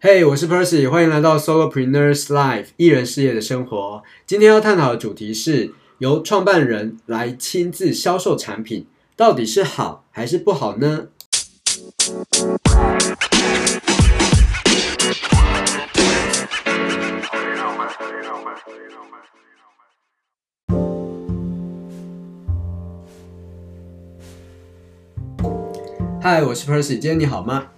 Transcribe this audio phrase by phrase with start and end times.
[0.00, 4.04] ，hey, 我是 Percy，欢迎来到 Solopreneurs Life 艺人事业的生活。
[4.26, 11.08] 今天要探讨的主题是由创办人来亲自销售产品，到底是好还是不好呢？
[26.20, 27.68] 嗨，我是 Percy，今天你好吗？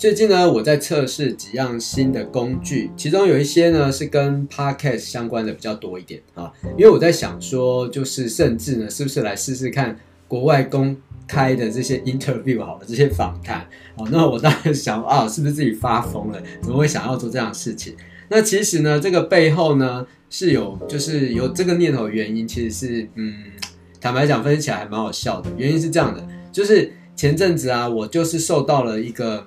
[0.00, 6.50] 最近呢，我在测试几样新的工具，其中有一些呢是跟 Podcast 相关的比较多一点啊。
[6.78, 9.94] 因为我在想说，就是甚至呢，是不是来试试看
[10.26, 10.96] 国外公
[11.28, 13.68] 开的这些 interview 好了，这些访谈。
[13.96, 16.42] 哦，那我当然想啊，是不是自己发疯了？
[16.62, 17.94] 怎么会想要做这样的事情？
[18.30, 23.34] 那其实呢，这个背后呢是有，就是有这个念头的原因，其实是嗯，
[24.00, 25.50] 坦白讲，分析起来还蛮好笑的。
[25.58, 29.46] 原因是这样的，就是前阵子啊，我就是受到了一个。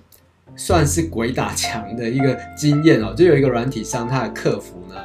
[0.55, 4.95] 算是鬼打墙的一个经验哦，就有一个软体商，他的客服呢，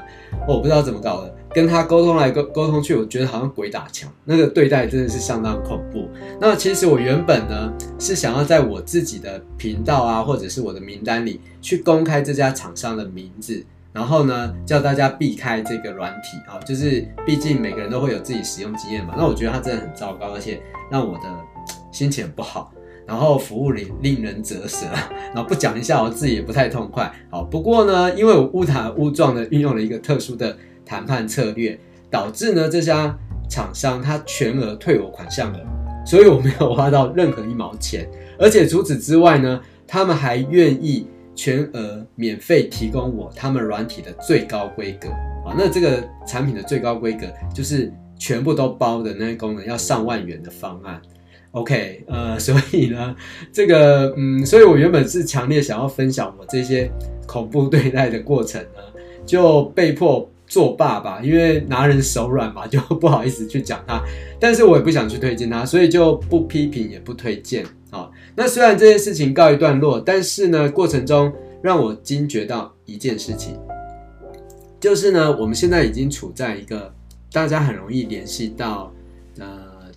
[0.46, 6.08] 我不知道怎么搞的，跟他沟通来沟沟通去，我觉得好像鬼打墙，那个对待真的是相当恐怖。
[6.40, 19.14] 那其实我原本呢是想要在我自己的频道啊，或者是我的名单里去公开这家厂商的名字，然后呢叫大家避开这个软体啊，就是毕竟每个人都会有自己使用经验嘛。
[19.16, 21.24] 那我觉得它真的很糟糕，而且让我的
[21.90, 22.70] 心情很不好。
[23.08, 24.84] 然后服务令令人啧舌，
[25.34, 27.10] 然后不讲一下我自己也不太痛快。
[27.30, 31.78] 好，不过呢，因为我误打误撞的运用了一个特殊的谈判策略，
[32.10, 35.60] 导致呢这家厂商他全额退我款项了，
[36.04, 38.06] 所以我没有花到任何一毛钱。
[38.38, 45.08] 而且除此之外呢，他们还愿意全额免费提供我他们软体的最高规格
[45.46, 45.56] 啊。
[45.56, 51.00] 那这个产品的最高规格就是全部都包的那个功能要上万元的方案。
[51.52, 53.14] OK，呃， 所以呢，
[53.52, 56.90] 这个，嗯，所以我原本是强烈想要分享我这些
[57.26, 58.82] 恐怖对待的过程呢，
[59.24, 64.02] 就被迫作罢吧，因为拿人手软嘛， 就不好意思去讲它，
[64.38, 68.10] 但是我也不想去推荐它，所以就不批评也不推荐啊。
[68.36, 73.58] 那虽然这件事情告一段落，但是呢，过程中让我惊觉到一件事情，
[74.78, 76.92] 就是呢，我们现在已经处在一个
[77.32, 78.92] 大家很容易联系到，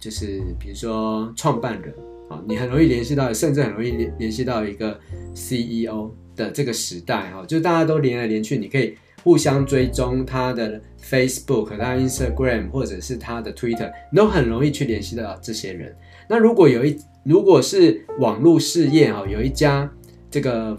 [0.02, 1.94] 就是比如说创办人
[2.28, 5.00] 啊，你很容易联系到，甚至很容易联联系到一个
[5.34, 15.96] CEO 的这个时代哈，就大家都连来连去，你可以互相追踪他的 Facebook、他 Instagram 或者是他的 Twitter，你都很容易去联系到这些人。
[16.28, 19.88] 那如果有一如果是网络事业哈，有一家
[20.32, 20.76] 这个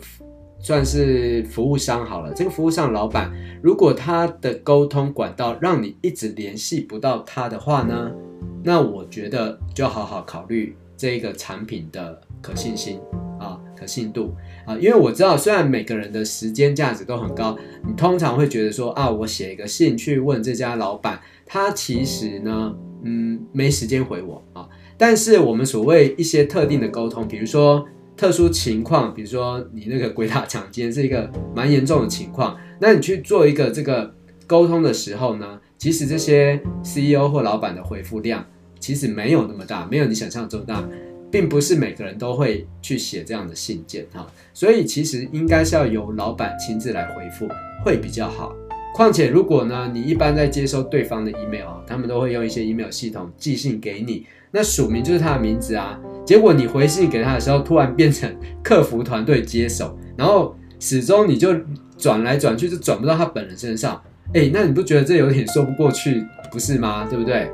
[0.59, 8.10] 算是服务商好了，这个服务商老板如果他的沟通管道让你一直联系不到他的话呢？
[8.64, 13.00] 那我觉得就好好考虑这个产品的可信心
[13.41, 24.69] 啊，可信度啊，因为我知道，虽然每个人的时间价值都很高，你通常会觉得说啊，我写一个信去问这家老板，他其实呢，嗯，没时间回我啊。
[24.97, 27.84] 但是我们所谓一些特定的沟通，比如说
[28.16, 34.14] 特殊情况，比如说你那个鬼打墙今天是一个蛮严重的情况，那你去做一个这个
[34.47, 38.47] 沟通的时候呢，其实这些 CEO 或老板的回复量。
[38.78, 40.88] 其实没有那么大，没有你想象中大，
[41.28, 47.48] 并不是每个人都会去写这样的信件哈，所以其实应该是要由老板亲自来回复
[47.84, 48.54] 会比较好。
[48.94, 58.32] 况且如果呢，你一般在接收对方的 email，他们都会用一些 email 系统寄信给你，那署名就是他的名字啊，结果你回信给他的时候，突然变成
[58.62, 61.53] 客服团队接手，然后始终你就
[61.97, 64.03] 转来转去，就转不到他本人身上，
[64.34, 67.06] 诶，那你不觉得这有点说不过去，不是吗？
[67.09, 67.50] 对不对？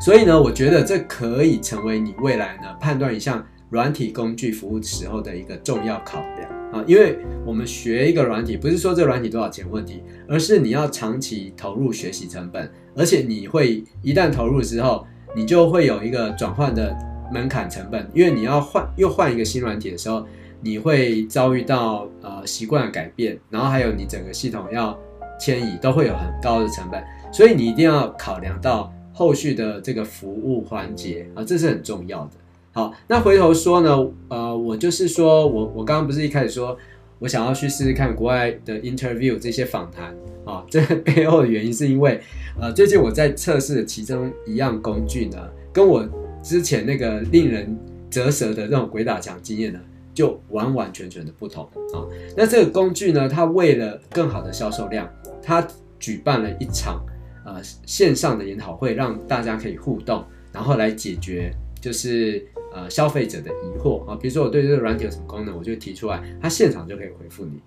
[0.00, 6.82] 所以呢，我觉得这可以成为你未来呢判断一项软体工具服务时候的一个重要考量啊。
[6.86, 16.96] 因为我们学一个软体，不是说这软体多少钱问题，而是你要长期投入学习成本，而且你会一旦投入之后，你就会有一个转换的
[17.30, 20.26] 门槛成本，因为你要换又换一个新软体的时候，
[20.62, 24.98] 你会遭遇到呃习惯的改变，然后还有你整个系统要
[25.42, 27.02] 迁移，都会有很高的成本，
[27.32, 28.92] 所以你一定要考量到。
[29.14, 32.30] 后续的这个服务环节啊，这是很重要的。
[32.72, 33.90] 好，那回头说呢，
[34.28, 36.74] 呃，我就是说我我刚刚不是一开始说
[37.18, 40.16] 我想要去试试看国外的 interview 这些访谈
[40.46, 42.18] 啊，这背后的原因是因为
[42.58, 45.38] 呃，最近我在测试的其中一样工具呢，
[45.74, 46.08] 跟我
[46.42, 47.78] 之前那个令人
[48.08, 49.80] 啧舌的这种鬼打墙经验呢，
[50.14, 52.00] 就完完全全的不同啊。
[52.34, 55.06] 那这个工具呢，它为了更好的销售量，
[55.42, 55.66] 他
[55.98, 57.04] 举办了一场。
[57.44, 62.40] 呃，线上的研讨会让大家可以互动，然后来解决就是
[62.72, 67.60] 呃消费者的疑惑啊，比如说我对这个软体有什么功能，我就提出来，他现场就可以回复你。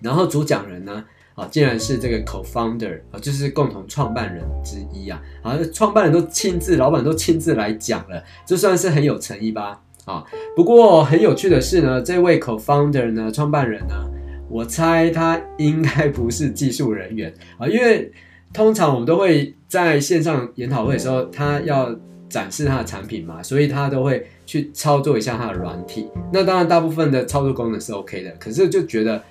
[0.00, 1.04] 然后主讲人呢，
[1.36, 9.80] 啊，竟然是这个 co-founder 啊，就是共同创办人之一啊，啊，创办人都亲自，老板都亲自来讲了，这算是很有诚意吧？
[10.06, 10.24] 啊，
[10.56, 14.10] 不过很有趣的是呢，这位 co-founder 呢，创办人呢，
[14.56, 18.10] 我猜他应该不是技术人员啊，因为
[18.54, 21.94] 通常我们都会在线上研讨会的时候，他要
[22.26, 26.08] 展示他的产品嘛，所以他都会去操作一下他的软体。
[26.32, 29.22] 那当然，大部分的操作功能是 OK 的，可是就觉得。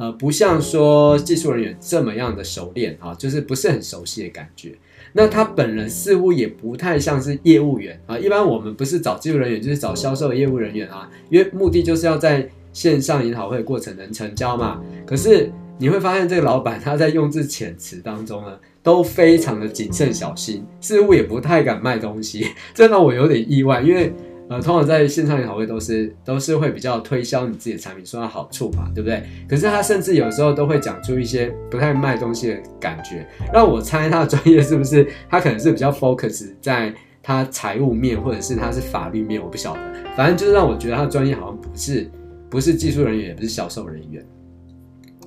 [0.00, 4.72] 呃，不像说技术人员这么样的熟练啊，就是不是很熟悉的感觉。
[5.12, 8.16] 那他本人似乎也不太像是业务员啊。
[8.16, 12.48] 一般我们不是找技术人员，就是找销售业务人员啊，因为目的就是要在
[12.78, 14.80] 线上研讨会的过程能成交嘛。
[15.04, 24.12] 可是你会发现，这个老板他在用字遣词当中呢，都非常的谨慎小心，似乎也不太敢卖东西， 这让我有点意外，因为。
[24.50, 29.22] 呃，通常在线上研讨会都是都是会比较推销你自己的产品，说它好处嘛，对不对？
[29.46, 36.90] 可是他甚至有时候都会讲出一些不太卖东西的感觉，让我猜他的专业是不是他可能是比较 focus 在
[37.22, 39.80] 他财务面，或者是他是法律面，我不晓得。
[40.16, 42.10] 反正就是让我觉得他的专业好像不是
[42.50, 44.24] 不是技术人员，也不是销售人员。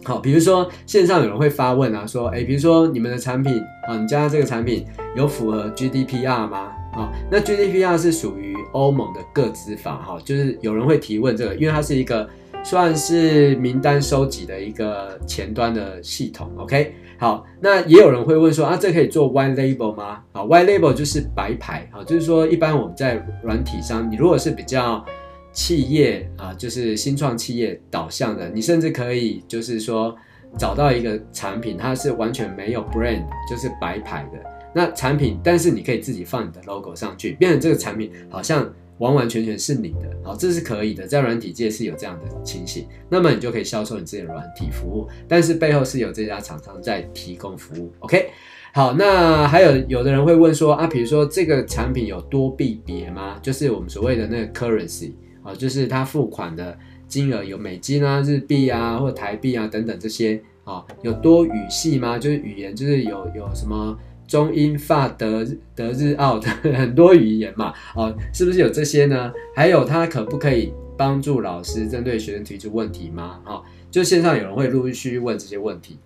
[0.04, 4.84] 好，比如说线上有人会发问啊，说，诶，比如说你们的产品啊，你家这个产品
[5.16, 6.72] 有符合 GDPR 吗？
[6.94, 12.28] 啊，那 GDPR 是属于欧盟的个资法，哈，就是有人会提问这个，因为它是一个
[12.64, 20.24] 算是名单收集的一个前端的系统，OK，好，那也有人会问说啊，这可以做 White Label 吗？
[20.32, 25.06] 啊，White Label 就是白牌，啊，就是说一般我们在软体上，你如果是比较
[25.52, 30.16] 企业啊，就是新创企业导向的，你甚至可以就是说
[30.58, 34.40] 找到一个产品，它是完全没有 brand，就是白牌的。
[34.74, 48.30] 那产品，但是你可以自己放你的 logo 上去，变成这个产品好像完完全全是你的，好，这是可以的，在软体界是有这样的情形，那么你就可以销售你自己的软体服务，但是背后是有这家厂商在提供服务，OK？
[48.74, 53.38] 好，那还有有的人会问说啊，比如说这个产品有多币别吗？
[53.42, 55.12] 就是我们所谓的那个 currency
[55.44, 56.78] 啊，就是他付款的
[57.08, 62.18] 金额有美金啊、日币啊或台币啊等等这些啊，有多语系吗？
[62.18, 63.98] 就是语言，就是有有什么？
[64.28, 65.46] 中英法德
[65.76, 69.30] 德日澳的很多语言嘛，哦，是不是有这些呢？
[69.54, 73.42] 还有他可不可以帮助老师针对学生提出问题吗？
[73.46, 73.62] 哦，
[73.92, 75.98] 就线上有人会陆续问这些问题，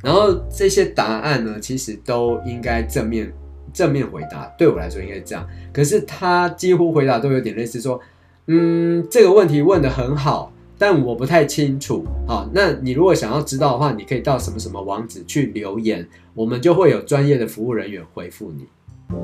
[0.00, 3.32] 然后这些答案呢，其实都应该正面
[3.72, 4.52] 正面回答。
[4.58, 8.00] 对我来说应该是这样，可是他几乎回答都有点类似说，
[8.46, 10.52] 嗯，这个问题问得很好。
[10.78, 16.04] 但我不太清楚，好，那你如果想要知道的话，你可以到什么什么网址去留言，
[16.34, 18.66] 我们就会有专业的服务人员回复你。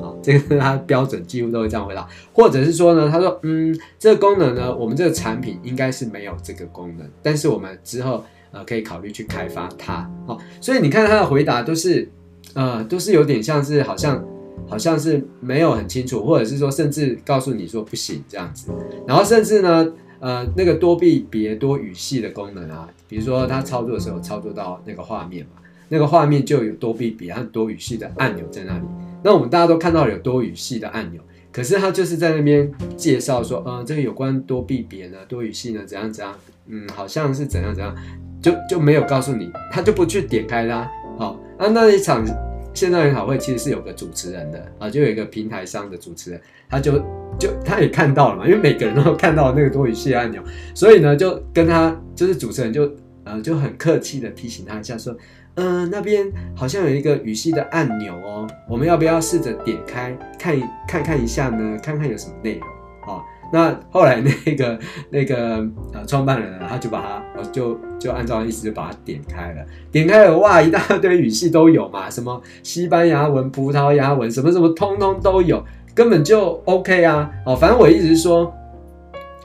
[0.01, 2.07] 好，这个是他标准，几乎都会这样回答。
[2.31, 10.09] 或者是说呢，他说，嗯，这个功能呢，我们这个产品应该是没有这个功能，但是我们之后呃可以考虑去开发它。
[10.25, 12.07] 好，所以你看他的回答都是，
[12.53, 14.23] 呃，都是有点像是好像
[14.69, 18.71] 好像是没有很清楚，或者是说甚至告诉你说不行这样子，
[19.07, 19.91] 然后甚至呢。
[20.21, 25.51] 呃，那个多币别多语系的功能啊，比如说他操作的时候操作到那个画面嘛，
[25.87, 28.83] 那个画面就有多币别和多语系的按钮在那里。
[29.23, 31.21] 那我们大家都看到有多语系的按钮，
[31.53, 36.35] 可是他就是在那边介绍说，呃，这个有关多币别呢，多语系呢怎样怎样，
[36.67, 37.95] 嗯，好像是怎样怎样，
[38.41, 40.85] 就就没有告诉你，他就不去点开它。
[41.17, 42.25] 好，那那一场
[42.73, 47.03] 线上研讨会其实是有个主持人的啊，就有一个平台商的主持人，他就。
[47.39, 50.43] 就他也看到了嘛，因为每个人都看到那个多语系按钮，
[50.75, 52.91] 所以呢，就跟他就是主持人就
[53.23, 55.15] 呃就很客气的提醒他一下，说，
[55.55, 61.79] 嗯、那边好像有一个语系的按钮哦，我们要不要试着点开看一看看一下呢？
[61.81, 62.67] 看看有什么内容
[63.07, 63.23] 哦。
[63.51, 64.79] 那后来那个
[65.09, 75.63] 那个呃创办人，他就把他就就按照意思就把它点开了，点开了哇，一大堆语系都有嘛，什么西班牙文、葡萄牙文，什么什么通通都有。
[75.95, 78.53] 根本就 OK 啊，哦，反正我意思是说，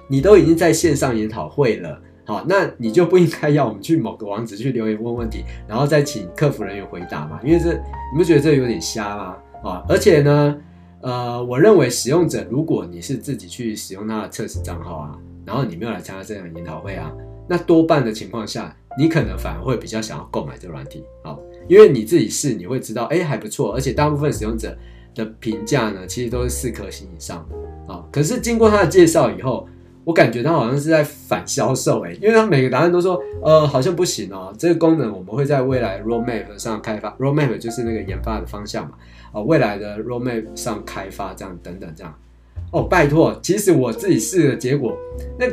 [0.06, 7.40] 你都已经在线上研讨会了，好，那你就不应该要我们去某个网址去留言问问题，然后再请客服人员回答嘛？
[7.42, 9.36] 因为这你不觉得这有点瞎吗？
[9.64, 10.56] 啊，而且呢，
[11.04, 17.12] 呃，我认为使用者如果你是自己去使用他的测试账号啊，然后你没有来参加这场研讨会啊，
[17.48, 24.76] 那多半的情况下，你可能反而会比较想要购买这个软体，好，因为你自己试你会知道，哎，还不错，而且大部分使用者。
[25.16, 28.04] 的评价呢，其实都是四颗星以上的啊。
[28.10, 29.64] 可是经过他的介绍以后，
[30.02, 34.52] 我感觉他好像是在反销售诶，因为他每个答案都说，呃，好像不行哦。
[34.58, 38.94] 这个功能我们会在未来 roadmap 上开发，roadmap 就是那个研发的方向嘛，
[39.34, 42.14] 啊，未来的 roadmap 上开发这样等等这样。
[42.70, 44.96] 哦，拜托，其实我自己试的结果，
[45.38, 45.46] 那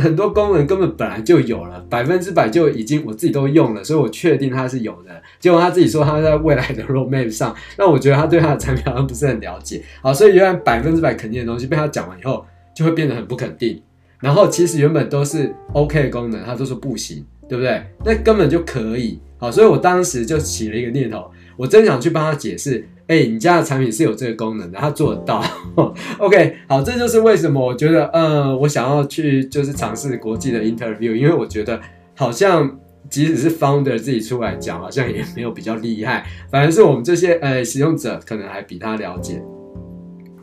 [0.00, 5.10] 很多功能根本本来就有了，百分之百就已经我自己都用了，所以我确定它是有的。
[5.40, 9.82] 结果他自己说他在未来的 roadmap 上，那我觉得他对他的产品好像不是很了解。
[10.02, 13.82] 好，所以原来百分之百肯定的东西被他讲完以后，就会变得很不肯定。
[14.20, 17.82] 然后其实原本都是 OK 的功能，他都说不行，对不对？
[18.04, 19.18] 那根本就可以。
[19.38, 22.86] 好，所以我当时就起了一个念头，我真想去帮他解释。
[23.08, 25.42] 哎、你家的产品是有这个功能的，他做得到。
[26.18, 31.80] OK，好，这就是为什么我觉得，呃，我想要去就是尝试国际的 interview，因为我觉得
[32.14, 39.42] 好像即使是 founder 自己出来讲，好像也没有比较厉害，反而是我们这些呃使用者可能还比他了解。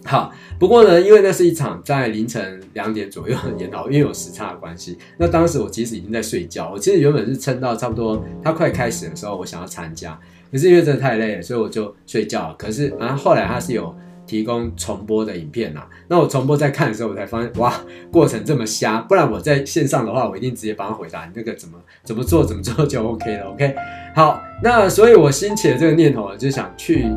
[0.04, 10.20] 好，不过呢，因为那是一场在凌晨两点左右的研讨，因为有时差的关系，那当时我其实已经在睡觉，我其实原本是撑到差不多他快开始的时候，我想要参加。
[10.52, 12.56] 可是因为真的太累了，所以我就睡觉了。
[12.58, 13.94] 可是啊，后来他是有
[14.26, 15.88] 提供重播的影片啦。
[16.08, 17.74] 那我重播在看的时候，我才发现哇，
[18.12, 19.00] 过程这么瞎。
[19.02, 23.52] 不然我在线上的话，我一定直接帮他回答你那个怎么怎么做怎么做就 OK 了。
[23.52, 23.76] OK，
[24.16, 27.08] 好，那所以我兴起了这个念头，就想去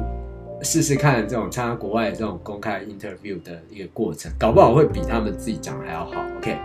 [0.63, 6.13] 试试看这种参加国外这种公开 interview 的一个过程，搞不好会比他们自己讲的还要好。
[6.39, 6.57] OK，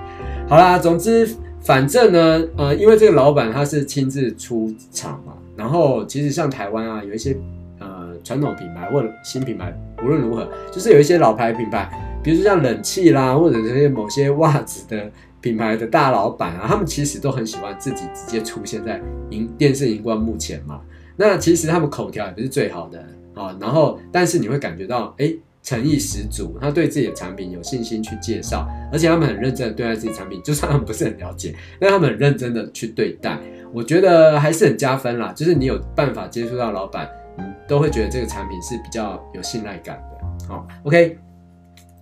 [0.50, 1.30] 好啦，总之
[1.62, 5.34] 反正呢，呃，因为这个老板他是亲自出场嘛。
[5.56, 7.38] 然后其实像台湾啊，有一些
[7.80, 11.90] 呃传统品牌或者新品牌，无论如何，就是有一些老牌品牌，
[12.24, 20.82] 比如说像冷气啦，或者这些某些袜子的品牌的大老板啊，他们其实都很喜欢自己直接出现在荧电视荧光幕前嘛。
[21.16, 23.00] 那其实他们口条也不是最好的
[23.34, 25.26] 啊，然后但是你会感觉到哎。
[25.26, 33.40] 诶诚意十足，他对自己的产品有信心去介绍，而且他们很认真的对待自己产品，就算他们不是很了解，但他们很认真的去对待，
[33.74, 35.34] 我觉得还是很加分啦。
[35.36, 40.48] 就是你有办法接触到老板，你，都会觉得这个产品是比较有信赖感的。
[40.48, 41.18] 好，OK，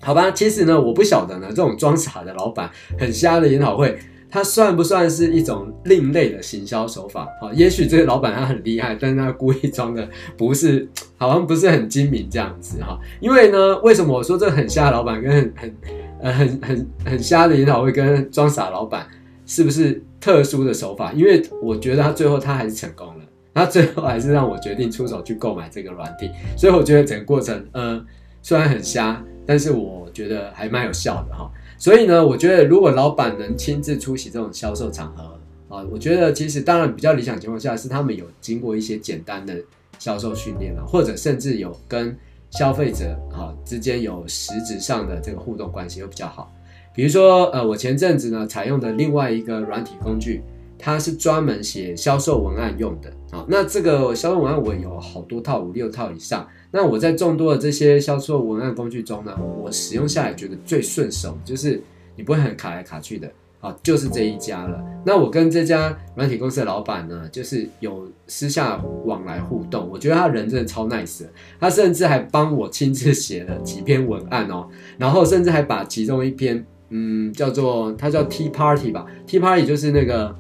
[0.02, 3.98] 好吧，其实呢，我不晓得呢，这种装傻的老板，很瞎的研讨会。
[4.34, 7.28] 它算不算是一种另类的行销手法？
[7.42, 10.88] 好，也许这个老板他很厉害，但是他故意装的不是，
[11.18, 12.98] 好像不是很精明这样子哈。
[13.20, 15.76] 因为呢，为什么我说这很瞎的老板跟很很
[16.22, 19.06] 呃很很很瞎的研讨会跟装傻老板
[19.52, 21.12] 是不是特殊的手法？
[21.12, 28.02] 因为我觉得他最后他还是成功了，他最后还是让我决定出手去购买这个软体，所以我觉得整个过程，呃，
[28.42, 31.52] 虽然很瞎，但是我觉得还蛮有效的哈。
[31.78, 39.54] 所以呢，我觉得如果老板能亲自出席这种销售场合啊，我觉得其实当然比较理想情况下是他们有经过一些简单的
[40.00, 42.18] 销售训练了，或者甚至有跟
[42.52, 46.50] 消费者啊之间有实质上的这个互动关系会比较好。
[46.94, 50.42] 比如说，呃，我前阵子呢采用的另外一个软体工具，
[50.78, 53.46] 它是专门写销售文案用的啊。
[53.48, 56.48] 那这个销售文案我有好多套，五六套以上。
[56.72, 61.82] 那我在众多的这些销售文案工具中呢，我使用下来觉得最顺手，就是
[62.16, 63.30] 你不会很卡来卡去的，
[63.60, 64.82] 啊，就是这一家了。
[65.06, 71.26] 那我跟这家软体公司的老板呢，就是有私下往来互动，我觉得他人真的超 nice，
[71.60, 74.68] 他甚至还帮我亲自写了几篇文案哦，
[74.98, 80.36] 然后甚至还把其中一篇，嗯，叫做它叫 Tea Party 吧，Tea Party 就是那个。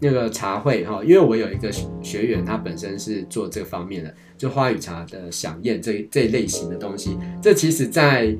[0.00, 8.32] 那个茶会哈，因为我有一个学员，他本身是做这方面的，就花语茶的饗宴这这一类型的东西，这其实在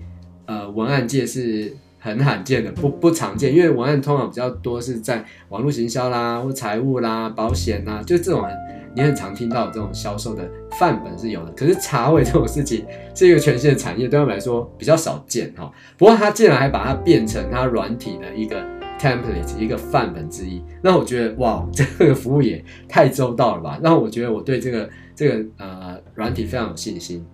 [0.46, 8.46] 呃文案界是很罕见的，不不常见，因为文案通常比较多是在网络行销啦，或财务啦、保险啦，就这种
[8.94, 11.52] 你很常听到这种销售的范本是有的。
[11.52, 15.70] 可是茶会这种事情是一个全新的产业，对他们来说比较少见哈。
[15.96, 18.56] 不过他竟然还把它变成他软体的一个。
[18.98, 23.78] template 一个范本之一，那我觉得哇，这个服务也太周到了吧！
[23.80, 27.24] 那我觉得我对这个这个呃软体非常有信心。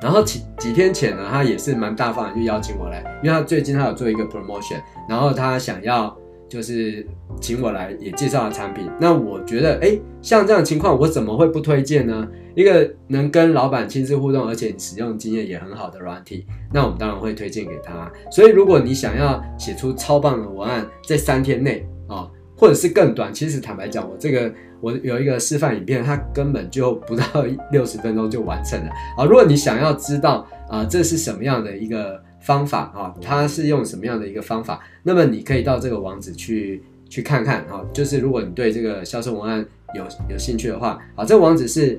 [0.00, 6.16] 然后几几天前呢，他也是蛮大方的，就邀请我来，因为他最近他有做一个 promotion，然后他想要。
[6.54, 7.04] 就是
[7.40, 12.28] 请我来也介绍了产品，那我觉得，哎，像这样情况，我怎么会不推荐呢？
[12.54, 18.08] 一个能跟老板亲自互动，而且使用经验也很好的软体，那我们当然会推荐给他。
[18.30, 27.24] 所以，如果你想要写出超棒的文案，在三天内啊，或者是更短，其实坦白讲，我这个我有一个示范影片，它根本就不到
[27.72, 29.24] 六十分钟就完成了啊。
[29.24, 32.22] 如果你想要知道啊，这是什么样的一个。
[32.44, 34.78] 方法啊，它是用什么样的一个方法？
[35.02, 37.82] 那么你可以到这个网址去去看看啊。
[37.92, 41.98] 就是如果你对这个销售文案有有兴趣的话，啊，这个网址是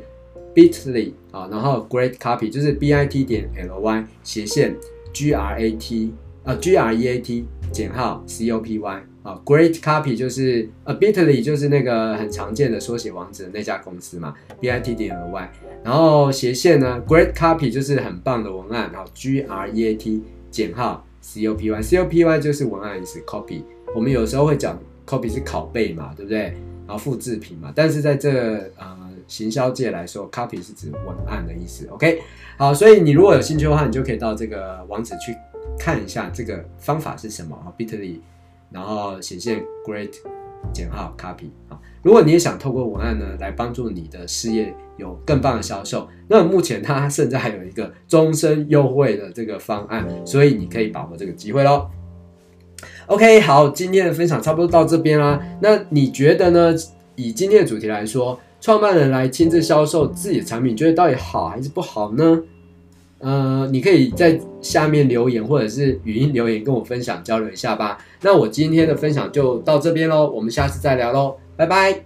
[0.53, 4.75] Bitly 啊，然后 Great Copy 就是 B I T 点 L Y 斜线
[5.11, 9.03] G R A T 啊 G R E A T 减号 C O P Y
[9.23, 15.51] 啊，Great Copy 就是呃 Bitly 就是那个很常见的缩写网址的那家公司嘛，B I T 点 L Y，
[15.83, 20.21] 然后斜线呢 Great Copy 就是很棒的文案，然后 G R E A T。
[20.55, 23.61] 减号 C O P Y，C O P Y 就是文案意思，copy。
[23.93, 26.43] 我们有时候会讲 copy 是拷贝嘛，对不对？
[26.87, 28.31] 然后复制品嘛，但是在这
[28.77, 28.97] 呃
[29.27, 31.85] 行销界来说，copy 是指文案的意思。
[31.87, 32.21] OK，
[32.57, 35.35] 好，所以你如果有兴趣的话，你就可以到这个网址去
[35.77, 38.19] 看一下这个方法是什么啊，Bitly，
[38.71, 40.13] 然后显现 Great
[40.71, 41.77] 减号 copy 啊。
[42.05, 51.87] 如果你也想透过文案呢来帮助你的事业有更棒的销售，那目前它甚至还有一个终身优惠的这个方案，所以你可以把握这个机会喽。
[53.07, 55.41] OK，好，今天的分享差不多到这边啦。
[55.59, 56.75] 那你觉得呢？
[57.15, 62.39] 以今天的主题来说，创办人来亲自销售自己的产品，觉得到底好还是不好呢？
[63.19, 67.97] 呃，你可以在下面留言或者是语音留言跟我分享交流一下吧。
[68.21, 71.35] 那我今天的分享就到这边喽，我们下次再聊喽。
[71.57, 72.04] 拜拜。